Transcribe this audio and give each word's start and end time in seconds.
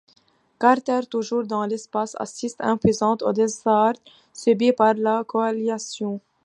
Carter, 0.59 1.01
toujours 1.07 1.45
dans 1.45 1.63
l'espace, 1.67 2.15
assiste 2.19 2.59
impuissante 2.61 3.21
au 3.21 3.31
désastre 3.33 4.01
subi 4.33 4.71
par 4.73 4.95
la 4.95 5.23
coalition. 5.23 6.19